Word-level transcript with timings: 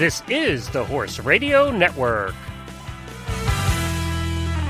This 0.00 0.22
is 0.30 0.66
the 0.70 0.82
Horse 0.82 1.18
Radio 1.18 1.70
Network. 1.70 2.34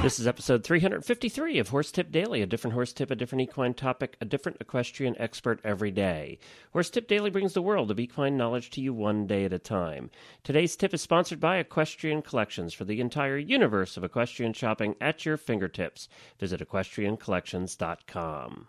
This 0.03 0.19
is 0.19 0.27
episode 0.27 0.65
353 0.65 1.61
of 1.61 1.69
Horse 1.69 1.93
Tip 1.93 2.11
Daily, 2.11 2.43
a 2.43 2.47
different 2.47 2.75
horse 2.75 2.93
tip, 2.93 3.13
a 3.13 3.15
different 3.15 3.43
equine 3.43 3.75
topic, 3.75 4.17
a 4.21 4.25
different 4.25 4.59
equestrian 4.61 5.15
expert 5.21 5.61
every 5.63 5.93
day. 5.93 6.41
Horse 6.73 6.91
Tip 6.91 7.07
Daily 7.07 7.31
brings 7.31 7.55
the 7.55 7.63
world 7.63 7.93
of 7.93 8.01
equine 8.01 8.37
knowledge 8.37 8.71
to 8.71 8.81
you 8.81 8.93
one 8.93 9.29
day 9.29 9.45
at 9.45 9.53
a 9.53 9.61
time. 9.61 10.11
Today's 10.43 10.75
tip 10.75 10.93
is 10.93 11.01
sponsored 11.01 11.39
by 11.39 11.59
Equestrian 11.59 12.23
Collections 12.23 12.75
for 12.75 12.85
the 12.85 13.01
entire 13.01 13.39
universe 13.39 13.97
of 13.97 14.03
equestrian 14.03 14.53
shopping 14.53 14.97
at 15.01 15.25
your 15.25 15.37
fingertips. 15.37 16.09
Visit 16.41 16.61
equestriancollections.com. 16.61 18.67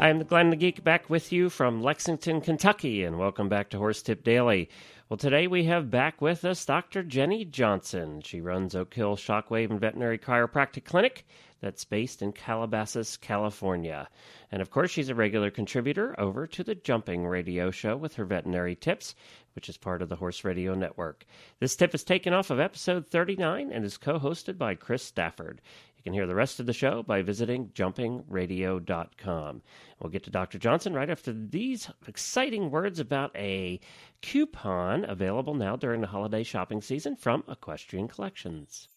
I 0.00 0.08
am 0.08 0.22
Glenn 0.22 0.48
the 0.48 0.56
Geek 0.56 0.82
back 0.82 1.10
with 1.10 1.30
you 1.30 1.50
from 1.50 1.82
Lexington, 1.82 2.40
Kentucky, 2.40 3.04
and 3.04 3.18
welcome 3.18 3.50
back 3.50 3.68
to 3.68 3.76
Horse 3.76 4.00
Tip 4.00 4.24
Daily. 4.24 4.70
Well, 5.10 5.18
today 5.18 5.46
we 5.46 5.64
have 5.64 5.90
back 5.90 6.22
with 6.22 6.42
us 6.42 6.64
Dr. 6.64 7.02
Jenny 7.02 7.44
Johnson. 7.44 8.22
She 8.22 8.40
runs 8.40 8.74
Oak 8.74 8.94
Hill 8.94 9.16
Shockwave 9.16 9.68
and 9.68 9.78
Veterinary 9.78 10.16
Chiropractic 10.16 10.86
Clinic 10.86 11.26
that's 11.60 11.84
based 11.84 12.22
in 12.22 12.32
Calabasas, 12.32 13.18
California. 13.18 14.08
And 14.50 14.62
of 14.62 14.70
course, 14.70 14.90
she's 14.90 15.10
a 15.10 15.14
regular 15.14 15.50
contributor 15.50 16.18
over 16.18 16.46
to 16.46 16.64
the 16.64 16.74
Jumping 16.74 17.26
Radio 17.26 17.70
Show 17.70 17.98
with 17.98 18.14
her 18.14 18.24
veterinary 18.24 18.76
tips, 18.76 19.14
which 19.54 19.68
is 19.68 19.76
part 19.76 20.00
of 20.00 20.08
the 20.08 20.16
Horse 20.16 20.44
Radio 20.44 20.74
Network. 20.74 21.26
This 21.58 21.76
tip 21.76 21.94
is 21.94 22.04
taken 22.04 22.32
off 22.32 22.48
of 22.50 22.58
episode 22.58 23.08
39 23.08 23.70
and 23.70 23.84
is 23.84 23.98
co 23.98 24.18
hosted 24.18 24.56
by 24.56 24.76
Chris 24.76 25.02
Stafford. 25.02 25.60
You 26.00 26.04
can 26.04 26.12
hear 26.14 26.26
the 26.26 26.34
rest 26.34 26.60
of 26.60 26.64
the 26.64 26.72
show 26.72 27.02
by 27.02 27.20
visiting 27.20 27.68
jumpingradio.com. 27.68 29.62
We'll 30.00 30.10
get 30.10 30.24
to 30.24 30.30
Dr. 30.30 30.58
Johnson 30.58 30.94
right 30.94 31.10
after 31.10 31.30
these 31.30 31.90
exciting 32.08 32.70
words 32.70 32.98
about 32.98 33.36
a 33.36 33.80
coupon 34.22 35.04
available 35.04 35.52
now 35.52 35.76
during 35.76 36.00
the 36.00 36.06
holiday 36.06 36.42
shopping 36.42 36.80
season 36.80 37.16
from 37.16 37.44
Equestrian 37.48 38.08
Collections. 38.08 38.88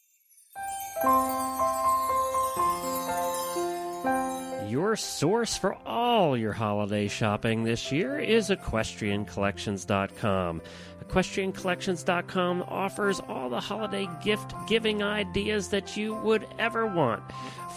Your 4.73 4.95
source 4.95 5.55
for 5.55 5.77
all 5.85 6.35
your 6.35 6.53
holiday 6.53 7.07
shopping 7.07 7.63
this 7.63 7.91
year 7.91 8.17
is 8.17 8.49
equestriancollections.com. 8.49 10.61
EquestrianCollections.com 11.05 12.63
offers 12.67 13.19
all 13.29 13.51
the 13.51 13.59
holiday 13.59 14.09
gift 14.23 14.55
giving 14.65 15.03
ideas 15.03 15.69
that 15.69 15.95
you 15.95 16.15
would 16.15 16.47
ever 16.57 16.87
want 16.87 17.21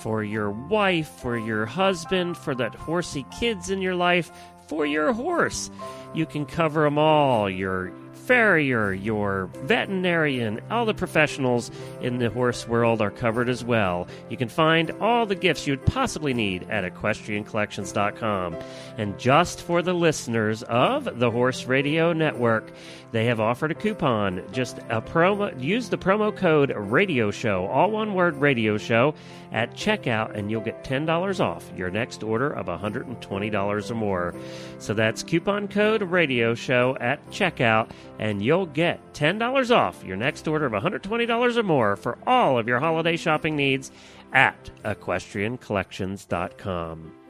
for 0.00 0.24
your 0.24 0.50
wife, 0.50 1.08
for 1.08 1.36
your 1.36 1.66
husband, 1.66 2.34
for 2.34 2.54
that 2.54 2.74
horsey 2.74 3.26
kids 3.38 3.68
in 3.68 3.82
your 3.82 3.94
life, 3.94 4.30
for 4.66 4.86
your 4.86 5.12
horse. 5.12 5.70
You 6.14 6.24
can 6.24 6.46
cover 6.46 6.84
them 6.84 6.96
all 6.96 7.50
your 7.50 7.92
farrier, 8.26 8.92
your 8.92 9.46
veterinarian, 9.62 10.60
all 10.70 10.84
the 10.84 10.94
professionals 10.94 11.70
in 12.00 12.18
the 12.18 12.28
horse 12.28 12.66
world 12.66 13.00
are 13.00 13.10
covered 13.10 13.48
as 13.48 13.64
well. 13.64 14.08
You 14.28 14.36
can 14.36 14.48
find 14.48 14.90
all 15.00 15.26
the 15.26 15.36
gifts 15.36 15.66
you'd 15.66 15.86
possibly 15.86 16.34
need 16.34 16.68
at 16.68 16.84
equestriancollections.com. 16.84 18.56
And 18.98 19.18
just 19.18 19.62
for 19.62 19.80
the 19.80 19.94
listeners 19.94 20.62
of 20.64 21.18
the 21.18 21.30
Horse 21.30 21.66
Radio 21.66 22.12
Network, 22.12 22.72
they 23.12 23.26
have 23.26 23.40
offered 23.40 23.70
a 23.70 23.74
coupon. 23.74 24.42
Just 24.52 24.78
a 24.90 25.00
promo 25.00 25.58
use 25.62 25.88
the 25.88 25.98
promo 25.98 26.36
code 26.36 26.72
radio 26.76 27.30
show, 27.30 27.66
all 27.66 27.90
one 27.90 28.14
word 28.14 28.36
radio 28.36 28.76
show 28.78 29.14
at 29.52 29.74
checkout 29.74 30.36
and 30.36 30.50
you'll 30.50 30.60
get 30.60 30.82
$10 30.84 31.40
off 31.40 31.70
your 31.76 31.90
next 31.90 32.22
order 32.22 32.50
of 32.50 32.66
$120 32.66 33.90
or 33.90 33.94
more. 33.94 34.34
So 34.78 34.92
that's 34.94 35.22
coupon 35.22 35.68
code 35.68 36.02
radio 36.02 36.54
show 36.54 36.96
at 37.00 37.24
checkout 37.30 37.90
and 38.18 38.42
you'll 38.42 38.66
get 38.66 39.14
$10 39.14 39.74
off 39.74 40.04
your 40.04 40.16
next 40.16 40.46
order 40.48 40.66
of 40.66 40.72
$120 40.72 41.56
or 41.56 41.62
more 41.62 41.96
for 41.96 42.18
all 42.26 42.58
of 42.58 42.68
your 42.68 42.80
holiday 42.80 43.16
shopping 43.16 43.56
needs 43.56 43.90
at 44.32 44.70
equestriancollections.com. 44.84 47.25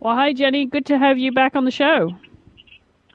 Well, 0.00 0.14
hi, 0.14 0.32
Jenny. 0.32 0.64
Good 0.64 0.86
to 0.86 0.98
have 0.98 1.18
you 1.18 1.30
back 1.30 1.54
on 1.54 1.66
the 1.66 1.70
show. 1.70 2.16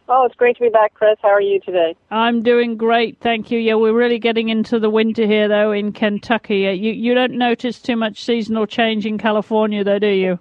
Oh, 0.08 0.24
it's 0.26 0.36
great 0.36 0.56
to 0.58 0.62
be 0.62 0.70
back, 0.70 0.94
Chris. 0.94 1.18
How 1.20 1.30
are 1.30 1.42
you 1.42 1.60
today? 1.60 1.96
I'm 2.12 2.44
doing 2.44 2.78
great, 2.78 3.20
thank 3.22 3.50
you. 3.50 3.58
Yeah, 3.58 3.74
we're 3.74 3.92
really 3.92 4.20
getting 4.20 4.50
into 4.50 4.78
the 4.78 4.92
winter 4.92 5.26
here, 5.26 5.48
though, 5.48 5.72
in 5.72 5.94
Kentucky. 5.94 6.68
Uh, 6.68 6.72
you 6.74 6.92
you 6.92 7.16
don't 7.16 7.40
notice 7.40 7.82
too 7.82 7.96
much 7.96 8.24
seasonal 8.24 8.68
change 8.68 9.08
in 9.08 9.18
California, 9.18 9.84
though, 9.84 9.98
do 9.98 10.10
you? 10.10 10.40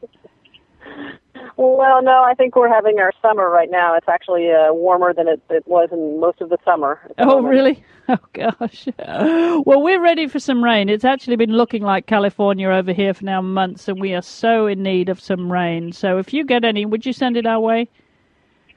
Well, 1.57 2.03
no, 2.03 2.25
I 2.25 2.35
think 2.35 2.57
we're 2.57 2.73
having 2.73 2.99
our 2.99 3.13
summer 3.23 3.49
right 3.49 3.71
now. 3.71 3.95
It's 3.95 4.09
actually 4.09 4.51
uh, 4.51 4.73
warmer 4.73 5.15
than 5.15 5.29
it, 5.29 5.41
it 5.51 5.67
was 5.67 5.89
in 5.93 6.19
most 6.19 6.41
of 6.41 6.49
the 6.49 6.59
summer. 6.65 7.01
Oh, 7.19 7.43
really? 7.43 7.83
Oh, 8.07 8.19
gosh. 8.35 8.87
Well, 8.99 9.81
we're 9.81 10.03
ready 10.03 10.27
for 10.27 10.39
some 10.39 10.63
rain. 10.63 10.91
It's 10.91 11.07
actually 11.07 11.37
been 11.37 11.53
looking 11.53 11.83
like 11.83 12.05
California 12.05 12.69
over 12.69 12.93
here 12.93 13.15
for 13.15 13.25
now 13.25 13.41
months, 13.41 13.89
and 13.89 13.99
we 13.99 14.13
are 14.13 14.21
so 14.21 14.67
in 14.67 14.83
need 14.83 15.09
of 15.09 15.19
some 15.21 15.51
rain. 15.51 15.91
So 15.93 16.19
if 16.19 16.35
you 16.35 16.45
get 16.45 16.65
any, 16.65 16.85
would 16.85 17.07
you 17.07 17.15
send 17.15 17.39
it 17.39 17.47
our 17.47 17.61
way? 17.61 17.89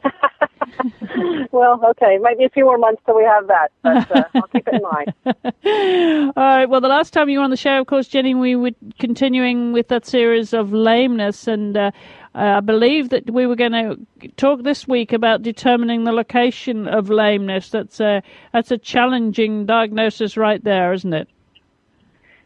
well, 1.52 1.82
okay. 1.90 2.18
Might 2.20 2.38
be 2.38 2.46
a 2.46 2.50
few 2.50 2.66
more 2.66 2.78
months 2.78 3.02
till 3.06 3.18
we 3.18 3.24
have 3.24 3.48
that, 3.48 3.72
but 3.84 4.12
uh, 4.12 4.24
I'll 4.36 4.48
keep 4.48 4.68
it 4.68 4.76
in 4.76 4.82
mind. 4.82 6.34
All 6.38 6.44
right. 6.44 6.66
Well, 6.66 6.82
the 6.82 6.88
last 6.88 7.12
time 7.14 7.30
you 7.30 7.40
were 7.40 7.44
on 7.44 7.50
the 7.52 7.58
show, 7.58 7.80
of 7.80 7.88
course, 7.88 8.08
Jenny, 8.08 8.36
we 8.36 8.56
were 8.56 8.72
continuing 9.00 9.74
with 9.74 9.88
that 9.90 10.06
series 10.06 10.54
of 10.54 10.72
lameness, 10.72 11.48
and 11.48 11.76
uh, 11.76 11.92
I 12.34 12.60
believe 12.60 13.10
that 13.10 13.30
we 13.30 13.48
were 13.48 13.56
going 13.56 13.72
to 13.72 14.28
talk 14.38 14.64
this 14.64 14.88
week 14.88 15.14
about 15.14 15.42
determining 15.42 16.04
the 16.04 16.12
location 16.12 16.88
of 16.88 17.10
lameness. 17.10 17.70
That's 17.70 18.00
a 18.00 18.22
that's 18.54 18.72
a 18.72 18.78
challenging 18.78 19.66
diagnosis 19.66 20.38
right 20.38 20.64
there, 20.64 20.94
isn't 20.94 21.14
it? 21.14 21.28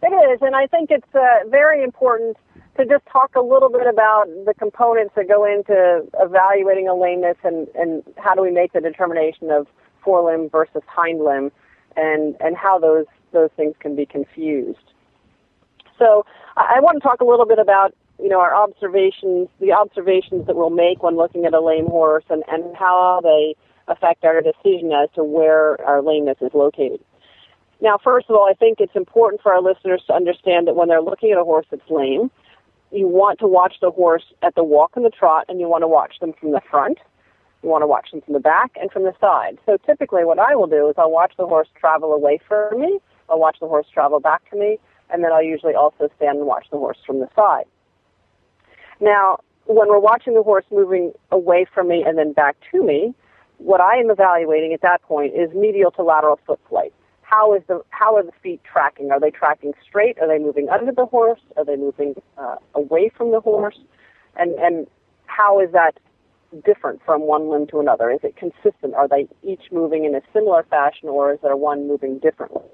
It 0.04 0.08
is, 0.08 0.42
and 0.42 0.56
I 0.56 0.66
think 0.68 0.90
it's 0.90 1.14
uh, 1.14 1.48
very 1.50 1.84
important 1.84 2.38
to 2.78 2.86
just 2.86 3.06
talk 3.12 3.36
a 3.36 3.42
little 3.42 3.70
bit 3.70 3.86
about 3.86 4.26
the 4.46 4.54
components 4.58 5.14
that 5.16 5.28
go 5.28 5.46
into 5.46 6.08
evaluating 6.20 6.88
a 6.88 6.96
lameness 6.96 7.38
and, 7.44 7.68
and 7.76 8.04
how 8.18 8.34
do 8.34 8.42
we 8.42 8.50
make 8.50 8.74
the 8.74 8.82
determination 8.82 9.52
of 9.52 9.68
forelimb 10.06 10.52
versus 10.52 10.82
hind 10.88 11.24
limb 11.24 11.52
and, 11.96 12.36
and 12.40 12.56
how 12.56 12.80
those, 12.80 13.06
those 13.34 13.50
things 13.56 13.76
can 13.80 13.96
be 13.96 14.06
confused. 14.06 14.80
So 16.00 16.26
I 16.58 16.80
want 16.80 16.96
to 16.96 17.08
talk 17.08 17.22
a 17.22 17.26
little 17.26 17.46
bit 17.46 17.60
about 17.60 17.94
you 18.22 18.30
know 18.30 18.40
our 18.40 18.56
observations, 18.56 19.50
the 19.60 19.72
observations 19.72 20.48
that 20.48 20.56
we'll 20.56 20.70
make 20.70 21.04
when 21.04 21.18
looking 21.18 21.46
at 21.46 21.54
a 21.54 21.62
lame 21.62 21.88
horse, 21.88 22.26
and, 22.30 22.44
and 22.48 22.76
how 22.76 23.22
they 23.24 23.56
affect 23.88 24.24
our 24.24 24.42
decision 24.42 24.92
as 24.92 25.10
to 25.16 25.24
where 25.24 25.82
our 25.86 26.02
lameness 26.02 26.38
is 26.42 26.52
located. 26.54 27.00
Now, 27.82 27.98
first 27.98 28.30
of 28.30 28.36
all, 28.36 28.48
I 28.48 28.54
think 28.54 28.80
it's 28.80 28.96
important 28.96 29.42
for 29.42 29.52
our 29.54 29.62
listeners 29.62 30.04
to 30.08 30.14
understand 30.14 30.68
that 30.68 30.76
when 30.76 30.88
they're 30.88 31.02
looking 31.02 31.32
at 31.32 31.40
a 31.40 31.44
horse 31.44 31.66
that's 31.72 31.90
lame, 31.90 32.30
you 32.92 33.08
want 33.08 33.40
to 33.40 33.48
watch 33.48 33.76
the 33.82 33.90
horse 33.90 34.24
at 34.44 34.54
the 34.54 34.64
walk 34.64 34.92
and 34.96 35.04
the 35.04 35.10
trot, 35.10 35.46
and 35.50 35.60
you 35.60 35.68
want 35.68 35.82
to 35.82 35.88
watch 35.88 36.20
them 36.20 36.34
from 36.40 36.52
the 36.52 36.62
front. 36.70 37.00
You 37.64 37.70
want 37.70 37.82
to 37.82 37.88
watch 37.88 38.12
them 38.12 38.22
from 38.22 38.34
the 38.34 38.40
back 38.40 38.72
and 38.80 38.92
from 38.92 39.04
the 39.04 39.14
side. 39.20 39.58
So 39.66 39.78
typically, 39.86 40.26
what 40.26 40.40
I 40.40 40.56
will 40.56 40.68
do 40.68 40.90
is 40.90 40.96
I'll 40.98 41.12
watch 41.12 41.34
the 41.38 41.48
horse 41.48 41.68
travel 41.80 42.14
away 42.14 42.40
from 42.48 42.80
me. 42.80 43.00
I'll 43.30 43.40
watch 43.40 43.58
the 43.60 43.68
horse 43.68 43.88
travel 43.92 44.20
back 44.20 44.48
to 44.52 44.58
me, 44.58 44.78
and 45.10 45.24
then 45.24 45.32
I'll 45.32 45.44
usually 45.44 45.74
also 45.74 46.10
stand 46.18 46.40
and 46.40 46.48
watch 46.48 46.68
the 46.72 46.78
horse 46.78 46.98
from 47.06 47.20
the 47.20 47.30
side. 47.36 47.66
Now, 49.02 49.40
when 49.66 49.90
we're 49.90 50.00
watching 50.00 50.34
the 50.34 50.44
horse 50.44 50.66
moving 50.72 51.12
away 51.32 51.66
from 51.74 51.90
me 51.90 52.04
and 52.06 52.18
then 52.18 52.32
back 52.34 52.56
to 52.72 52.84
me, 52.84 53.14
what 53.58 53.82
I 53.82 53.98
am 53.98 54.10
evaluating 54.10 54.74
at 54.74 54.82
that 54.82 55.02
point 55.04 55.34
is 55.36 55.54
medial 55.54 55.92
to 55.92 56.04
lateral 56.04 56.40
foot 56.46 56.60
flight 56.70 56.94
how 57.32 57.54
is 57.54 57.64
the 57.68 57.82
how 57.92 58.16
are 58.18 58.24
the 58.24 58.34
feet 58.44 58.62
tracking? 58.64 59.10
Are 59.12 59.20
they 59.20 59.32
tracking 59.32 59.72
straight? 59.88 60.20
Are 60.20 60.28
they 60.28 60.38
moving 60.38 60.68
under 60.70 60.92
the 60.92 61.06
horse? 61.06 61.40
Are 61.56 61.64
they 61.64 61.78
moving 61.78 62.16
uh, 62.38 62.58
away 62.76 63.10
from 63.16 63.32
the 63.32 63.40
horse? 63.40 63.80
And 64.36 64.54
and 64.56 64.86
how 65.28 65.62
is 65.62 65.72
that 65.72 65.98
different 66.66 67.02
from 67.06 67.22
one 67.22 67.50
limb 67.50 67.68
to 67.68 67.80
another? 67.80 68.12
Is 68.12 68.20
it 68.24 68.36
consistent? 68.36 68.94
Are 68.96 69.08
they 69.08 69.30
each 69.44 69.72
moving 69.72 70.04
in 70.04 70.14
a 70.14 70.22
similar 70.34 70.64
fashion, 70.70 71.08
or 71.08 71.32
is 71.32 71.40
there 71.42 71.56
one 71.56 71.88
moving 71.88 72.20
differently? 72.20 72.68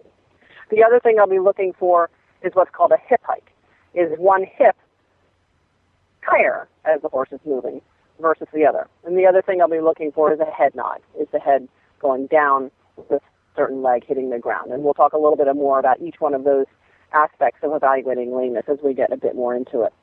The 0.71 0.83
other 0.83 0.99
thing 0.99 1.17
I'll 1.19 1.29
be 1.29 1.39
looking 1.39 1.73
for 1.77 2.09
is 2.41 2.53
what's 2.55 2.71
called 2.71 2.91
a 2.91 2.99
hip 3.07 3.21
hike. 3.23 3.51
Is 3.93 4.09
one 4.17 4.43
hip 4.43 4.75
higher 6.27 6.67
as 6.85 7.01
the 7.01 7.09
horse 7.09 7.29
is 7.31 7.39
moving 7.45 7.81
versus 8.19 8.47
the 8.53 8.65
other? 8.65 8.87
And 9.05 9.17
the 9.17 9.25
other 9.25 9.41
thing 9.41 9.61
I'll 9.61 9.69
be 9.69 9.79
looking 9.79 10.11
for 10.11 10.31
is 10.33 10.39
a 10.39 10.45
head 10.45 10.75
nod. 10.75 10.99
Is 11.19 11.27
the 11.31 11.39
head 11.39 11.67
going 11.99 12.27
down 12.27 12.71
with 13.09 13.21
certain 13.55 13.81
leg 13.81 14.05
hitting 14.05 14.29
the 14.29 14.37
ground. 14.37 14.71
And 14.71 14.83
we'll 14.83 14.93
talk 14.93 15.13
a 15.13 15.17
little 15.17 15.35
bit 15.35 15.47
more 15.55 15.79
about 15.79 15.99
each 15.99 16.15
one 16.19 16.33
of 16.33 16.43
those 16.43 16.65
aspects 17.13 17.59
of 17.63 17.73
evaluating 17.73 18.35
lameness 18.35 18.65
as 18.67 18.77
we 18.83 18.93
get 18.93 19.11
a 19.11 19.17
bit 19.17 19.35
more 19.35 19.55
into 19.55 19.81
it. 19.81 19.93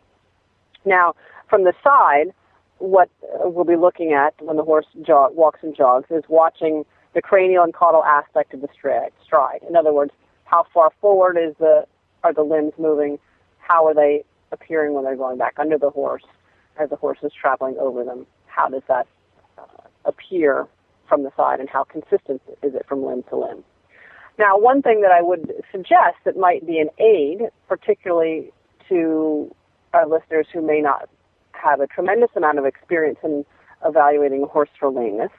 Now, 0.84 1.14
from 1.48 1.64
the 1.64 1.72
side, 1.82 2.34
what 2.78 3.08
we'll 3.40 3.64
be 3.64 3.76
looking 3.76 4.12
at 4.12 4.34
when 4.40 4.56
the 4.56 4.64
horse 4.64 4.86
jog, 5.02 5.36
walks 5.36 5.60
and 5.62 5.76
jogs 5.76 6.10
is 6.10 6.24
watching 6.28 6.84
the 7.14 7.22
cranial 7.22 7.62
and 7.62 7.72
caudal 7.72 8.02
aspect 8.02 8.54
of 8.54 8.60
the 8.60 8.68
stride. 8.74 9.60
In 9.68 9.76
other 9.76 9.92
words, 9.92 10.10
how 10.44 10.66
far 10.74 10.90
forward 11.00 11.38
is 11.38 11.54
the 11.58 11.86
are 12.24 12.32
the 12.32 12.42
limbs 12.42 12.72
moving? 12.78 13.18
how 13.66 13.86
are 13.86 13.94
they 13.94 14.24
appearing 14.54 14.94
when 14.94 15.04
they're 15.04 15.16
going 15.16 15.38
back 15.38 15.54
under 15.58 15.76
the 15.76 15.90
horse 15.90 16.24
as 16.78 16.88
the 16.90 16.96
horse 16.96 17.18
is 17.22 17.32
traveling 17.38 17.76
over 17.78 18.04
them? 18.04 18.26
How 18.46 18.68
does 18.68 18.82
that 18.88 19.06
uh, 19.58 19.88
appear 20.04 20.66
from 21.08 21.22
the 21.22 21.30
side 21.36 21.60
and 21.60 21.68
how 21.68 21.84
consistent 21.84 22.40
is 22.62 22.74
it 22.74 22.86
from 22.88 23.04
limb 23.04 23.22
to 23.30 23.36
limb? 23.36 23.64
Now, 24.38 24.58
one 24.58 24.82
thing 24.82 25.00
that 25.02 25.12
I 25.12 25.22
would 25.22 25.52
suggest 25.70 26.16
that 26.24 26.36
might 26.36 26.66
be 26.66 26.78
an 26.78 26.88
aid, 26.98 27.50
particularly 27.68 28.50
to 28.88 29.54
our 29.92 30.08
listeners 30.08 30.46
who 30.52 30.60
may 30.60 30.80
not 30.80 31.08
have 31.52 31.80
a 31.80 31.86
tremendous 31.86 32.30
amount 32.36 32.58
of 32.58 32.66
experience 32.66 33.18
in 33.22 33.44
evaluating 33.84 34.42
a 34.42 34.46
horse 34.46 34.70
for 34.78 34.90
lameness, 34.90 35.30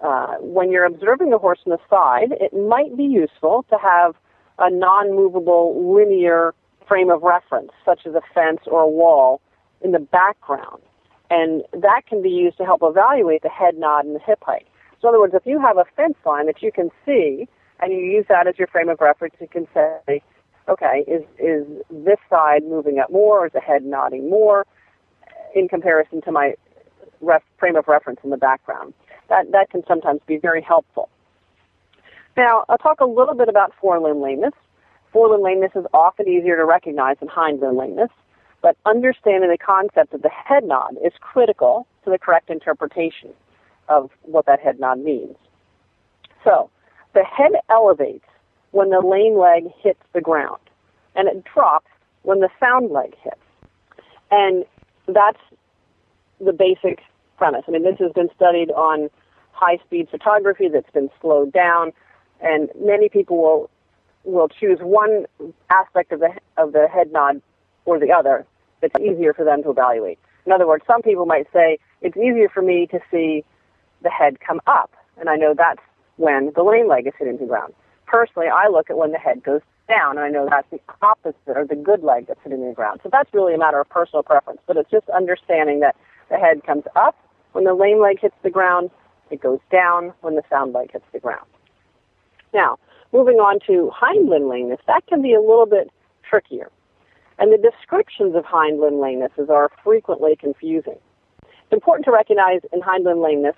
uh, 0.00 0.34
when 0.40 0.70
you're 0.70 0.84
observing 0.84 1.30
the 1.30 1.38
horse 1.38 1.60
from 1.62 1.72
the 1.72 1.78
side, 1.88 2.36
it 2.40 2.52
might 2.52 2.96
be 2.96 3.04
useful 3.04 3.64
to 3.70 3.78
have 3.78 4.14
a 4.58 4.70
non-movable 4.70 5.94
linear 5.94 6.54
frame 6.86 7.10
of 7.10 7.22
reference, 7.22 7.72
such 7.84 8.06
as 8.06 8.14
a 8.14 8.22
fence 8.34 8.60
or 8.66 8.80
a 8.80 8.88
wall, 8.88 9.40
in 9.82 9.92
the 9.92 9.98
background. 9.98 10.82
And 11.30 11.62
that 11.72 12.02
can 12.08 12.22
be 12.22 12.30
used 12.30 12.56
to 12.58 12.64
help 12.64 12.80
evaluate 12.82 13.42
the 13.42 13.48
head 13.48 13.76
nod 13.76 14.04
and 14.04 14.14
the 14.14 14.20
hip 14.20 14.38
hike. 14.42 14.66
So 15.00 15.08
in 15.08 15.14
other 15.14 15.20
words, 15.20 15.34
if 15.34 15.44
you 15.44 15.60
have 15.60 15.76
a 15.76 15.84
fence 15.96 16.16
line 16.24 16.46
that 16.46 16.62
you 16.62 16.72
can 16.72 16.90
see 17.04 17.48
and 17.80 17.92
you 17.92 17.98
use 17.98 18.26
that 18.28 18.46
as 18.46 18.58
your 18.58 18.68
frame 18.68 18.88
of 18.88 19.00
reference, 19.00 19.34
you 19.40 19.48
can 19.48 19.66
say, 19.74 20.22
okay, 20.68 21.04
is, 21.06 21.22
is 21.38 21.66
this 21.90 22.18
side 22.30 22.62
moving 22.64 22.98
up 22.98 23.10
more 23.10 23.40
or 23.40 23.46
is 23.46 23.52
the 23.52 23.60
head 23.60 23.84
nodding 23.84 24.30
more 24.30 24.64
in 25.54 25.68
comparison 25.68 26.22
to 26.22 26.32
my 26.32 26.54
ref, 27.20 27.42
frame 27.58 27.76
of 27.76 27.88
reference 27.88 28.20
in 28.24 28.30
the 28.30 28.36
background? 28.36 28.94
That, 29.28 29.50
that 29.52 29.70
can 29.70 29.82
sometimes 29.86 30.20
be 30.26 30.38
very 30.38 30.62
helpful. 30.62 31.08
Now, 32.36 32.64
I'll 32.68 32.78
talk 32.78 33.00
a 33.00 33.06
little 33.06 33.34
bit 33.34 33.48
about 33.48 33.72
forelimb 33.82 34.22
lameness. 34.22 34.54
Forelimb 35.16 35.42
lameness 35.42 35.72
is 35.74 35.86
often 35.94 36.28
easier 36.28 36.56
to 36.56 36.64
recognize 36.66 37.16
than 37.20 37.28
hindlimb 37.28 37.74
lameness, 37.74 38.10
but 38.60 38.76
understanding 38.84 39.48
the 39.48 39.56
concept 39.56 40.12
of 40.12 40.20
the 40.20 40.28
head 40.28 40.64
nod 40.64 40.96
is 41.02 41.12
critical 41.20 41.86
to 42.04 42.10
the 42.10 42.18
correct 42.18 42.50
interpretation 42.50 43.30
of 43.88 44.10
what 44.22 44.44
that 44.44 44.60
head 44.60 44.78
nod 44.78 44.98
means. 44.98 45.36
So, 46.44 46.68
the 47.14 47.24
head 47.24 47.52
elevates 47.70 48.26
when 48.72 48.90
the 48.90 49.00
lame 49.00 49.38
leg 49.38 49.72
hits 49.82 50.02
the 50.12 50.20
ground, 50.20 50.60
and 51.14 51.28
it 51.28 51.44
drops 51.44 51.88
when 52.22 52.40
the 52.40 52.50
sound 52.60 52.90
leg 52.90 53.14
hits. 53.22 53.36
And 54.30 54.66
that's 55.08 55.40
the 56.44 56.52
basic 56.52 57.00
premise. 57.38 57.62
I 57.66 57.70
mean, 57.70 57.84
this 57.84 57.98
has 58.00 58.12
been 58.12 58.28
studied 58.36 58.70
on 58.70 59.08
high 59.52 59.78
speed 59.78 60.08
photography 60.10 60.68
that's 60.68 60.90
been 60.90 61.08
slowed 61.22 61.54
down, 61.54 61.92
and 62.42 62.68
many 62.78 63.08
people 63.08 63.38
will 63.38 63.70
will 64.26 64.48
choose 64.48 64.78
one 64.80 65.26
aspect 65.70 66.12
of 66.12 66.20
the 66.20 66.30
of 66.56 66.72
the 66.72 66.88
head 66.88 67.12
nod 67.12 67.40
or 67.84 67.98
the 67.98 68.12
other 68.12 68.44
that's 68.80 68.98
easier 69.00 69.32
for 69.32 69.44
them 69.44 69.62
to 69.62 69.70
evaluate. 69.70 70.18
In 70.44 70.52
other 70.52 70.66
words, 70.66 70.84
some 70.86 71.02
people 71.02 71.26
might 71.26 71.46
say 71.52 71.78
it's 72.02 72.16
easier 72.16 72.48
for 72.48 72.62
me 72.62 72.86
to 72.88 73.00
see 73.10 73.44
the 74.02 74.10
head 74.10 74.40
come 74.40 74.60
up, 74.66 74.92
and 75.18 75.28
I 75.28 75.36
know 75.36 75.54
that's 75.56 75.82
when 76.16 76.52
the 76.54 76.62
lame 76.62 76.88
leg 76.88 77.06
is 77.06 77.14
hitting 77.18 77.38
the 77.38 77.46
ground. 77.46 77.72
Personally, 78.06 78.48
I 78.48 78.68
look 78.68 78.90
at 78.90 78.98
when 78.98 79.12
the 79.12 79.18
head 79.18 79.42
goes 79.42 79.62
down, 79.88 80.18
and 80.18 80.20
I 80.20 80.28
know 80.28 80.46
that's 80.48 80.68
the 80.70 80.80
opposite, 81.02 81.36
or 81.46 81.64
the 81.64 81.74
good 81.76 82.02
leg 82.02 82.26
that's 82.26 82.40
hitting 82.42 82.66
the 82.66 82.74
ground. 82.74 83.00
So 83.02 83.08
that's 83.10 83.32
really 83.32 83.54
a 83.54 83.58
matter 83.58 83.80
of 83.80 83.88
personal 83.88 84.22
preference, 84.22 84.60
but 84.66 84.76
it's 84.76 84.90
just 84.90 85.08
understanding 85.08 85.80
that 85.80 85.96
the 86.28 86.36
head 86.36 86.64
comes 86.64 86.84
up 86.94 87.16
when 87.56 87.64
the 87.64 87.72
lame 87.72 88.02
leg 88.02 88.20
hits 88.20 88.34
the 88.42 88.50
ground, 88.50 88.90
it 89.30 89.40
goes 89.40 89.60
down 89.72 90.12
when 90.20 90.34
the 90.34 90.42
sound 90.50 90.74
leg 90.74 90.92
hits 90.92 91.06
the 91.14 91.18
ground. 91.18 91.46
Now, 92.52 92.78
moving 93.12 93.36
on 93.36 93.58
to 93.66 93.90
hind 93.94 94.28
limb 94.28 94.48
lameness, 94.48 94.80
that 94.86 95.06
can 95.06 95.22
be 95.22 95.34
a 95.34 95.40
little 95.40 95.66
bit 95.66 95.90
trickier. 96.28 96.70
And 97.38 97.52
the 97.52 97.58
descriptions 97.58 98.34
of 98.34 98.44
hind 98.44 98.80
limb 98.80 98.94
lamenesses 98.94 99.50
are 99.50 99.70
frequently 99.84 100.36
confusing. 100.36 100.98
It's 101.42 101.72
important 101.72 102.04
to 102.06 102.12
recognize 102.12 102.60
in 102.72 102.80
hind 102.80 103.04
limb 103.04 103.20
lameness 103.20 103.56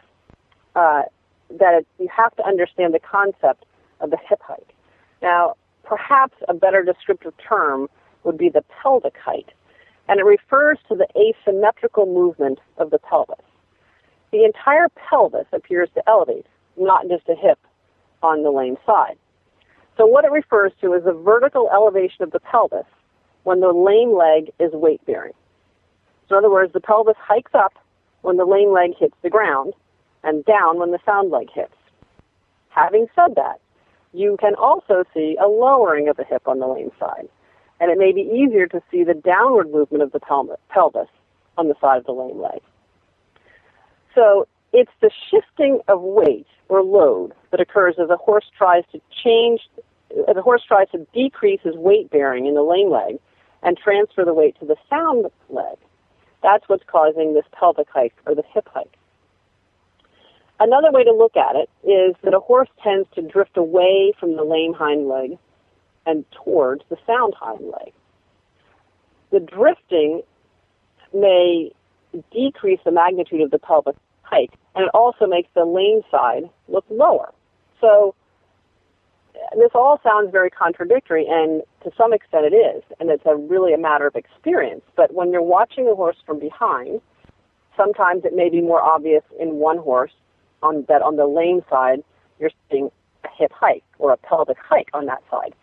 uh, 0.75 1.03
that 1.51 1.75
it, 1.75 1.87
you 1.99 2.09
have 2.15 2.35
to 2.37 2.47
understand 2.47 2.95
the 2.95 3.01
concept 3.01 3.65
of 4.01 4.11
the 4.11 4.19
hip 4.29 4.41
hike. 4.43 4.75
Now, 5.23 5.55
perhaps 5.85 6.37
a 6.49 6.55
better 6.55 6.83
descriptive 6.83 7.35
term 7.37 7.89
would 8.25 8.37
be 8.37 8.49
the 8.49 8.65
pelvic 8.83 9.17
hike, 9.23 9.55
and 10.09 10.21
it 10.21 10.25
refers 10.25 10.79
to 10.89 10.95
the 10.95 11.07
asymmetrical 11.17 12.07
movement 12.07 12.59
of 12.77 12.91
the 12.91 12.99
pelvis. 12.99 13.39
The 14.31 14.45
entire 14.45 14.89
pelvis 14.91 15.47
appears 15.53 15.89
to 15.95 16.07
elevate, 16.09 16.47
not 16.77 17.09
just 17.09 17.29
a 17.29 17.35
hip 17.35 17.59
on 18.23 18.43
the 18.43 18.51
lame 18.51 18.77
side. 18.85 19.17
So 19.99 20.07
what 20.07 20.25
it 20.25 20.31
refers 20.31 20.73
to 20.81 20.95
is 20.95 21.05
the 21.05 21.13
vertical 21.13 21.69
elevation 21.71 22.23
of 22.23 22.31
the 22.31 22.41
pelvis 22.41 22.87
when 23.43 23.61
the 23.61 23.73
lame 23.73 24.17
leg 24.17 24.53
is 24.61 24.73
weight 24.73 25.05
bearing. 25.05 25.33
So 26.29 26.37
in 26.37 26.45
other 26.45 26.51
words, 26.51 26.73
the 26.73 26.81
pelvis 26.81 27.17
hikes 27.19 27.53
up 27.53 27.75
when 28.23 28.37
the 28.37 28.45
lame 28.45 28.73
leg 28.73 28.93
hits 28.97 29.17
the 29.23 29.31
ground 29.31 29.75
and 30.23 30.45
down 30.45 30.79
when 30.79 30.93
the 30.93 31.01
sound 31.05 31.31
leg 31.31 31.49
hits. 31.53 31.75
Having 32.69 33.09
said 33.15 33.35
that, 33.35 33.61
you 34.13 34.37
can 34.41 34.55
also 34.55 35.05
see 35.13 35.37
a 35.43 35.49
lowering 35.49 36.09
of 36.09 36.17
the 36.17 36.25
hip 36.25 36.47
on 36.47 36.61
the 36.61 36.67
lame 36.67 36.93
side, 37.01 37.29
and 37.81 37.91
it 37.91 37.99
may 37.99 38.13
be 38.13 38.21
easier 38.21 38.67
to 38.69 38.81
see 38.91 39.05
the 39.05 39.15
downward 39.15 39.71
movement 39.73 40.03
of 40.03 40.13
the 40.13 40.21
pelvis 40.21 41.09
on 41.57 41.69
the 41.69 41.75
side 41.81 41.99
of 41.99 42.07
the 42.07 42.13
lame 42.13 42.41
leg. 42.41 42.61
So 44.15 44.47
it's 44.73 44.91
the 45.01 45.11
shifting 45.31 45.81
of 45.89 46.01
weight 46.03 46.47
or 46.69 46.83
load 46.83 47.33
that 47.51 47.61
occurs 47.61 47.95
as 48.03 48.11
a 48.11 48.17
horse 48.17 48.45
tries 48.57 48.85
to 48.93 49.01
change, 49.25 49.61
as 50.29 50.37
a 50.37 50.43
horse 50.43 50.63
tries 50.67 50.89
to 50.91 51.07
decrease 51.15 51.61
his 51.63 51.75
weight 51.77 52.11
bearing 52.11 52.47
in 52.47 52.55
the 52.55 52.63
lame 52.63 52.91
leg 52.91 53.19
and 53.63 53.77
transfer 53.77 54.25
the 54.25 54.35
weight 54.35 54.59
to 54.61 54.67
the 54.67 54.77
sound 54.89 55.27
leg. 55.49 55.77
That's 56.43 56.69
what's 56.69 56.85
causing 56.87 57.35
this 57.35 57.47
pelvic 57.53 57.89
hike 57.91 58.15
or 58.27 58.35
the 58.35 58.45
hip 58.55 58.69
hike. 58.73 58.97
Another 60.61 60.91
way 60.91 61.05
to 61.05 61.13
look 61.13 61.37
at 61.37 61.57
it 61.57 61.71
is 61.87 62.17
that 62.23 62.35
a 62.35 62.41
horse 62.41 62.69
tends 62.83 63.09
to 63.15 63.23
drift 63.23 63.57
away 63.57 64.13
from 64.19 64.37
the 64.37 64.45
lame 64.45 64.75
hind 64.75 65.09
leg 65.09 65.39
and 66.05 66.25
towards 66.33 66.83
the 66.89 66.97
sound 67.07 67.35
hind 67.39 67.65
leg. 67.65 67.93
The 69.31 69.41
drifting 69.41 70.23
may 71.15 71.73
decrease 72.33 72.81
the 72.85 72.91
magnitude 72.91 73.41
of 73.41 73.51
the 73.51 73.59
pelvic 73.59 73.97
hike, 74.29 74.53
and 74.75 74.85
it 74.85 74.91
also 74.95 75.27
makes 75.27 75.49
the 75.55 75.65
lame 75.65 76.03
side 76.11 76.49
look 76.69 76.85
lower. 76.91 77.33
So 77.81 78.15
this 79.57 79.71
all 79.75 80.01
sounds 80.03 80.31
very 80.31 80.51
contradictory, 80.51 81.27
and 81.29 81.63
to 81.85 81.91
some 81.97 82.13
extent 82.13 82.45
it 82.47 82.57
is, 82.57 82.83
and 83.01 83.11
it's 83.11 83.25
a 83.27 83.37
really 83.37 83.73
a 83.73 83.79
matter 83.79 84.07
of 84.07 84.17
experience. 84.17 84.83
But 84.97 85.15
when 85.15 85.33
you're 85.33 85.43
watching 85.43 85.89
a 85.89 85.95
horse 85.95 86.17
from 86.27 86.39
behind, 86.39 87.01
sometimes 87.77 88.25
it 88.25 88.35
may 88.35 88.51
be 88.51 88.61
more 88.61 88.83
obvious 88.83 89.23
in 89.39 89.55
one 89.55 89.79
horse 89.79 90.13
on 90.63 90.85
that 90.89 91.03
on 91.03 91.17
the 91.17 91.27
lame 91.27 91.63
side 91.71 92.03
you're 92.41 92.51
seeing 92.71 92.91
a 93.25 93.29
hip 93.37 93.53
hike 93.53 93.85
or 93.99 94.13
a 94.13 94.17
pelvic 94.17 94.59
hike 94.59 94.91
on 94.93 95.07
that 95.07 95.23
side. 95.31 95.55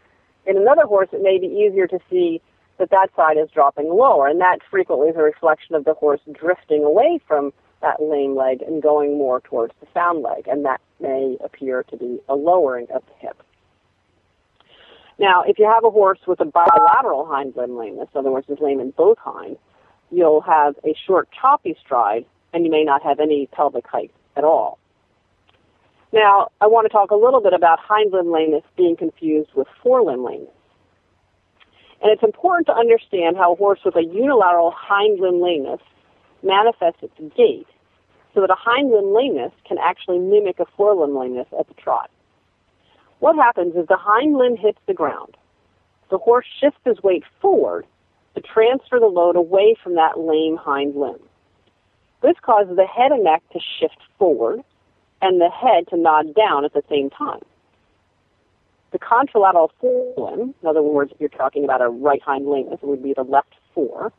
In 0.46 0.58
another 0.58 0.86
horse, 0.86 1.10
it 1.12 1.22
may 1.22 1.38
be 1.38 1.48
easier 1.48 1.88
to 1.88 2.00
see 2.10 2.42
that 2.78 2.90
that 2.92 3.10
side 3.16 3.38
is 3.38 3.50
dropping 3.52 3.90
lower, 3.90 4.28
and 4.28 4.42
that 4.42 4.60
frequently 4.70 5.10
is 5.10 5.16
a 5.16 5.24
reflection 5.24 5.76
of 5.76 5.86
the 5.86 5.94
horse 5.94 6.20
drifting 6.34 6.84
away 6.84 7.20
from 7.28 7.54
that 7.82 8.02
lame 8.02 8.36
leg 8.36 8.62
and 8.62 8.82
going 8.82 9.18
more 9.18 9.42
towards 9.42 9.74
the 9.80 9.88
sound 9.94 10.24
leg, 10.24 10.48
and 10.48 10.66
that 10.66 10.82
may 11.00 11.38
appear 11.44 11.84
to 11.84 11.98
be 11.98 12.20
a 12.28 12.36
lowering 12.36 12.88
of 12.94 13.04
the 13.06 13.14
hip. 13.20 13.42
Now, 15.18 15.44
if 15.44 15.58
you 15.60 15.66
have 15.66 15.86
a 15.86 15.90
horse 15.90 16.20
with 16.28 16.42
a 16.42 16.46
bilateral 16.46 17.26
hind 17.26 17.56
limb 17.56 17.78
lameness, 17.78 18.10
in 18.14 18.20
other 18.20 18.32
words, 18.32 18.50
is 18.50 18.60
lame 18.60 18.80
in 18.80 18.92
both 18.92 19.18
hinds, 19.20 19.60
you'll 20.12 20.42
have 20.42 20.76
a 20.84 20.94
short, 21.06 21.30
choppy 21.32 21.76
stride, 21.84 22.26
and 22.54 22.66
you 22.66 22.72
may 22.72 22.84
not 22.84 23.02
have 23.04 23.20
any 23.20 23.48
pelvic 23.48 23.88
hike 23.88 24.12
at 24.36 24.44
all. 24.44 24.78
Now, 26.12 26.50
I 26.62 26.68
want 26.68 26.86
to 26.86 26.90
talk 26.90 27.12
a 27.12 27.16
little 27.16 27.42
bit 27.42 27.54
about 27.54 27.80
hind 27.80 28.12
limb 28.14 28.32
lameness 28.32 28.64
being 28.78 28.96
confused 28.96 29.50
with 29.54 29.68
forelimb 29.84 30.26
lameness. 30.26 30.50
And 32.06 32.14
it's 32.14 32.22
important 32.22 32.68
to 32.68 32.74
understand 32.76 33.36
how 33.36 33.54
a 33.54 33.56
horse 33.56 33.80
with 33.84 33.96
a 33.96 34.04
unilateral 34.04 34.70
hind 34.70 35.20
limb 35.20 35.42
lameness 35.42 35.82
manifests 36.44 37.02
its 37.02 37.36
gait 37.36 37.66
so 38.36 38.42
that 38.42 38.52
a 38.52 38.56
hind 38.56 38.92
limb 38.92 39.12
lameness 39.12 39.52
can 39.68 39.80
actually 39.80 40.20
mimic 40.20 40.60
a 40.60 40.68
forelimb 40.78 41.20
lameness 41.20 41.48
at 41.60 41.68
the 41.68 41.74
trot. 41.74 42.12
What 43.22 43.36
happens 43.36 43.76
is 43.76 43.88
the 43.88 43.98
hind 43.98 44.38
limb 44.38 44.56
hits 44.56 44.78
the 44.86 44.94
ground. 44.94 45.36
The 46.12 46.20
horse 46.20 46.46
shifts 46.62 46.82
his 46.86 47.02
weight 47.02 47.24
forward 47.42 47.88
to 48.36 48.42
transfer 48.42 49.00
the 49.00 49.08
load 49.08 49.36
away 49.36 49.76
from 49.82 49.96
that 49.96 50.20
lame 50.20 50.58
hind 50.58 50.96
limb. 50.96 51.18
This 52.22 52.36
causes 52.44 52.76
the 52.76 52.86
head 52.86 53.14
and 53.14 53.24
neck 53.24 53.42
to 53.54 53.60
shift 53.80 53.98
forward 54.20 54.62
and 55.24 55.42
the 55.42 55.50
head 55.50 55.88
to 55.88 55.98
nod 55.98 56.36
down 56.36 56.66
at 56.66 56.74
the 56.74 56.84
same 56.88 57.10
time. 57.10 57.42
The 58.96 59.00
contralateral 59.00 59.72
forelimb, 59.84 60.54
in 60.62 60.68
other 60.70 60.82
words, 60.82 61.12
if 61.12 61.20
you're 61.20 61.28
talking 61.28 61.66
about 61.66 61.82
a 61.82 61.90
right 61.90 62.22
hind 62.22 62.48
lameness, 62.48 62.80
it 62.82 62.86
would 62.88 63.04
be 63.04 63.12
the 63.12 63.24
left 63.24 63.54
fore. 63.74 64.14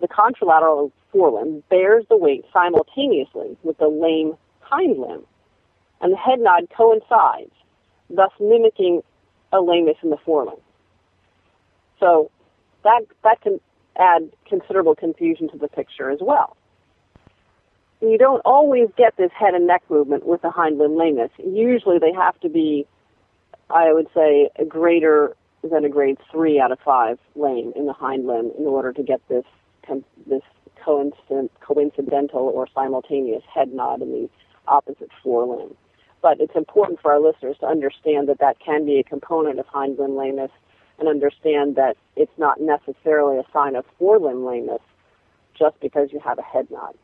The 0.00 0.08
contralateral 0.08 0.90
forelimb 1.12 1.62
bears 1.68 2.06
the 2.08 2.16
weight 2.16 2.46
simultaneously 2.50 3.58
with 3.62 3.76
the 3.76 3.88
lame 3.88 4.38
hind 4.60 4.98
limb, 4.98 5.22
and 6.00 6.14
the 6.14 6.16
head 6.16 6.40
nod 6.40 6.68
coincides, 6.74 7.52
thus 8.08 8.30
mimicking 8.40 9.02
a 9.52 9.60
lameness 9.60 9.98
in 10.02 10.08
the 10.08 10.16
forelimb. 10.16 10.62
So 12.00 12.30
that 12.84 13.02
that 13.22 13.42
can 13.42 13.60
add 13.98 14.30
considerable 14.46 14.94
confusion 14.94 15.50
to 15.50 15.58
the 15.58 15.68
picture 15.68 16.08
as 16.08 16.20
well. 16.22 16.56
You 18.00 18.16
don't 18.16 18.40
always 18.46 18.88
get 18.96 19.18
this 19.18 19.30
head 19.38 19.52
and 19.52 19.66
neck 19.66 19.82
movement 19.90 20.24
with 20.24 20.40
the 20.40 20.50
hind 20.50 20.78
limb 20.78 20.96
lameness. 20.96 21.32
Usually 21.36 21.98
they 21.98 22.14
have 22.14 22.40
to 22.40 22.48
be, 22.48 22.86
I 23.70 23.92
would 23.92 24.08
say, 24.14 24.48
a 24.58 24.64
greater 24.64 25.36
than 25.62 25.84
a 25.84 25.88
grade 25.88 26.18
three 26.30 26.60
out 26.60 26.72
of 26.72 26.78
five 26.80 27.18
lame 27.34 27.72
in 27.76 27.86
the 27.86 27.92
hind 27.92 28.26
limb 28.26 28.52
in 28.58 28.64
order 28.64 28.92
to 28.92 29.02
get 29.02 29.20
this 29.28 29.44
this 30.26 30.42
coincident, 30.84 31.50
coincidental 31.60 32.40
or 32.40 32.66
simultaneous 32.74 33.42
head 33.52 33.72
nod 33.72 34.02
in 34.02 34.10
the 34.10 34.28
opposite 34.66 35.10
forelimb. 35.24 35.74
But 36.20 36.40
it's 36.40 36.54
important 36.54 37.00
for 37.00 37.12
our 37.12 37.20
listeners 37.20 37.56
to 37.60 37.66
understand 37.66 38.28
that 38.28 38.38
that 38.40 38.58
can 38.60 38.84
be 38.84 38.98
a 38.98 39.02
component 39.02 39.58
of 39.58 39.66
hind 39.66 39.98
limb 39.98 40.16
lameness 40.16 40.50
and 40.98 41.08
understand 41.08 41.76
that 41.76 41.96
it's 42.16 42.36
not 42.38 42.60
necessarily 42.60 43.38
a 43.38 43.44
sign 43.52 43.76
of 43.76 43.84
forelimb 44.00 44.44
lameness 44.44 44.82
just 45.58 45.78
because 45.80 46.12
you 46.12 46.20
have 46.20 46.38
a 46.38 46.42
head 46.42 46.70
nod, 46.70 46.94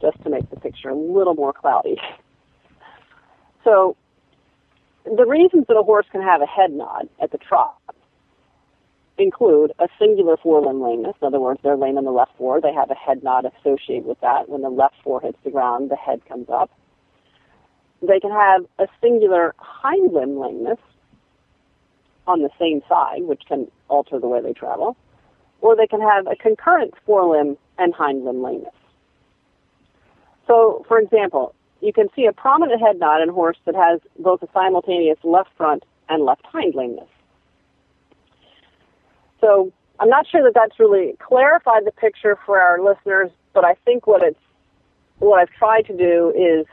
just 0.00 0.22
to 0.22 0.30
make 0.30 0.48
the 0.50 0.56
picture 0.56 0.90
a 0.90 0.94
little 0.94 1.34
more 1.34 1.52
cloudy. 1.52 1.96
So 3.64 3.96
the 5.16 5.26
reasons 5.26 5.66
that 5.68 5.76
a 5.76 5.82
horse 5.82 6.06
can 6.10 6.22
have 6.22 6.42
a 6.42 6.46
head 6.46 6.72
nod 6.72 7.08
at 7.20 7.32
the 7.32 7.38
trot 7.38 7.78
include 9.18 9.72
a 9.78 9.88
singular 9.98 10.36
forelimb 10.36 10.80
lameness. 10.80 11.16
In 11.20 11.26
other 11.26 11.40
words, 11.40 11.60
they're 11.62 11.76
lame 11.76 11.98
in 11.98 12.04
the 12.04 12.10
left 12.10 12.32
fore. 12.38 12.60
They 12.60 12.72
have 12.72 12.90
a 12.90 12.94
head 12.94 13.22
nod 13.22 13.44
associated 13.44 14.06
with 14.06 14.20
that. 14.20 14.48
When 14.48 14.62
the 14.62 14.70
left 14.70 14.94
fore 15.02 15.20
hits 15.20 15.38
the 15.44 15.50
ground, 15.50 15.90
the 15.90 15.96
head 15.96 16.24
comes 16.26 16.48
up. 16.48 16.70
They 18.00 18.20
can 18.20 18.30
have 18.30 18.64
a 18.78 18.86
singular 19.00 19.54
hind 19.58 20.12
limb 20.14 20.38
lameness 20.38 20.78
on 22.26 22.42
the 22.42 22.50
same 22.58 22.80
side, 22.88 23.22
which 23.22 23.42
can 23.48 23.68
alter 23.88 24.20
the 24.20 24.28
way 24.28 24.40
they 24.40 24.52
travel. 24.52 24.96
Or 25.60 25.74
they 25.74 25.88
can 25.88 26.00
have 26.00 26.26
a 26.28 26.36
concurrent 26.36 26.94
forelimb 27.06 27.56
and 27.78 27.92
hind 27.92 28.24
limb 28.24 28.42
lameness. 28.42 28.74
So, 30.46 30.84
for 30.86 30.98
example, 30.98 31.54
you 31.80 31.92
can 31.92 32.08
see 32.14 32.26
a 32.26 32.32
prominent 32.32 32.80
head 32.80 32.98
nod 32.98 33.22
in 33.22 33.28
horse 33.28 33.56
that 33.64 33.74
has 33.74 34.00
both 34.18 34.42
a 34.42 34.48
simultaneous 34.52 35.18
left 35.22 35.50
front 35.56 35.84
and 36.08 36.24
left 36.24 36.44
hind 36.46 36.74
lameness. 36.74 37.08
So 39.40 39.72
I'm 40.00 40.08
not 40.08 40.26
sure 40.26 40.42
that 40.42 40.54
that's 40.54 40.78
really 40.78 41.14
clarified 41.18 41.84
the 41.84 41.92
picture 41.92 42.38
for 42.44 42.60
our 42.60 42.80
listeners, 42.82 43.30
but 43.52 43.64
I 43.64 43.74
think 43.84 44.06
what 44.06 44.22
it's 44.22 44.38
what 45.18 45.40
I've 45.40 45.50
tried 45.50 45.82
to 45.86 45.96
do 45.96 46.32
is 46.36 46.66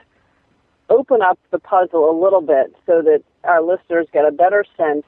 open 0.90 1.22
up 1.22 1.40
the 1.52 1.60
puzzle 1.60 2.10
a 2.10 2.16
little 2.24 2.42
bit 2.42 2.76
so 2.86 3.02
that 3.02 3.24
our 3.44 3.62
listeners 3.62 4.08
get 4.14 4.26
a 4.26 4.32
better 4.32 4.64
sense 4.78 5.04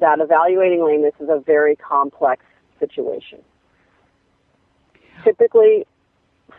that 0.00 0.18
evaluating 0.20 0.84
lameness 0.84 1.14
is 1.20 1.28
a 1.28 1.38
very 1.38 1.76
complex 1.76 2.44
situation. 2.80 3.38
Typically, 5.24 5.86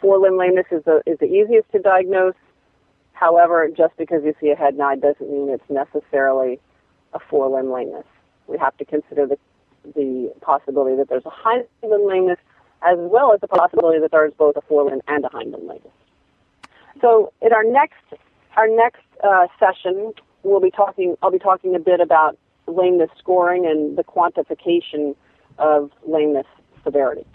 forelimb 0.02 0.40
lameness 0.40 0.66
is 0.72 0.84
the, 0.86 1.02
is 1.06 1.20
the 1.20 1.26
easiest 1.26 1.70
to 1.72 1.80
diagnose. 1.80 2.36
However, 3.20 3.68
just 3.76 3.98
because 3.98 4.24
you 4.24 4.36
see 4.40 4.52
a 4.52 4.56
head 4.56 4.78
nod 4.78 5.02
doesn't 5.02 5.32
mean 5.32 5.50
it's 5.50 5.68
necessarily 5.70 6.60
a 7.14 7.20
forelimb 7.20 7.74
lameness. 7.74 8.06
We 8.46 8.60
have 8.60 8.78
to 8.78 8.86
consider 8.86 9.26
the 9.26 9.38
the 9.96 10.34
possibility 10.42 10.98
that 10.98 11.08
there's 11.08 11.26
a 11.26 11.30
hind 11.30 11.66
limb 11.82 12.06
lameness 12.06 12.38
as 12.86 12.98
well 13.00 13.34
as 13.34 13.40
the 13.40 13.48
possibility 13.48 14.00
that 14.00 14.12
there's 14.12 14.34
both 14.34 14.56
a 14.58 14.62
forelimb 14.62 15.00
and 15.08 15.26
a 15.26 15.30
hind 15.30 15.52
limb 15.52 15.66
lameness. 15.66 15.94
So 17.02 17.32
in 17.42 17.54
our 17.54 17.64
next 17.64 18.04
our 18.56 18.68
next 18.68 19.02
uh, 19.24 19.48
session, 19.60 20.14
we'll 20.44 20.60
be 20.60 20.72
talking. 20.72 21.16
I'll 21.24 21.32
be 21.32 21.40
talking 21.40 21.76
a 21.76 21.80
bit 21.80 22.00
about 22.00 22.38
lameness 22.68 23.10
scoring 23.18 23.66
and 23.66 23.98
the 23.98 24.04
quantification 24.04 25.16
of 25.58 25.92
lameness 26.06 26.46
severity. 26.84 27.26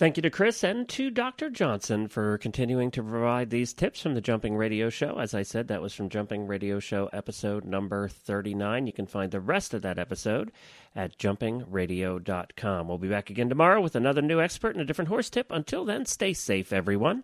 Thank 0.00 0.16
you 0.16 0.22
to 0.22 0.30
Chris 0.30 0.64
and 0.64 0.88
to 0.88 1.10
Dr. 1.10 1.50
Johnson 1.50 2.08
for 2.08 2.38
continuing 2.38 2.90
to 2.92 3.02
provide 3.02 3.50
these 3.50 3.74
tips 3.74 4.00
from 4.00 4.14
the 4.14 4.22
Jumping 4.22 4.56
Radio 4.56 4.88
Show. 4.88 5.18
As 5.18 5.34
I 5.34 5.42
said, 5.42 5.68
that 5.68 5.82
was 5.82 5.92
from 5.92 6.08
Jumping 6.08 6.46
Radio 6.46 6.80
Show 6.80 7.10
episode 7.12 7.66
number 7.66 8.08
39. 8.08 8.86
You 8.86 8.94
can 8.94 9.04
find 9.04 9.30
the 9.30 9.42
rest 9.42 9.74
of 9.74 9.82
that 9.82 9.98
episode 9.98 10.52
at 10.96 11.18
jumpingradio.com. 11.18 12.88
We'll 12.88 12.96
be 12.96 13.10
back 13.10 13.28
again 13.28 13.50
tomorrow 13.50 13.82
with 13.82 13.94
another 13.94 14.22
new 14.22 14.40
expert 14.40 14.70
and 14.74 14.80
a 14.80 14.86
different 14.86 15.10
horse 15.10 15.28
tip. 15.28 15.48
Until 15.50 15.84
then, 15.84 16.06
stay 16.06 16.32
safe, 16.32 16.72
everyone. 16.72 17.22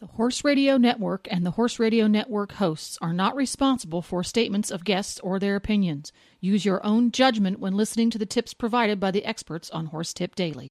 The 0.00 0.06
Horse 0.06 0.42
Radio 0.42 0.78
Network 0.78 1.28
and 1.30 1.44
the 1.44 1.50
Horse 1.50 1.78
Radio 1.78 2.06
Network 2.06 2.52
hosts 2.52 2.96
are 3.02 3.12
not 3.12 3.36
responsible 3.36 4.00
for 4.00 4.24
statements 4.24 4.70
of 4.70 4.84
guests 4.84 5.20
or 5.20 5.38
their 5.38 5.54
opinions. 5.54 6.14
Use 6.40 6.64
your 6.64 6.82
own 6.82 7.12
judgment 7.12 7.60
when 7.60 7.76
listening 7.76 8.08
to 8.08 8.18
the 8.18 8.24
tips 8.24 8.54
provided 8.54 8.98
by 8.98 9.10
the 9.10 9.26
experts 9.26 9.68
on 9.68 9.84
Horse 9.84 10.14
Tip 10.14 10.34
Daily. 10.34 10.70